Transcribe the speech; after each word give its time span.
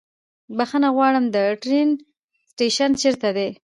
بښنه 0.57 0.89
غواړم، 0.95 1.25
د 1.35 1.37
ټرين 1.61 1.89
سټيشن 2.49 2.91
چيرته 3.01 3.29
ده؟ 3.37 3.47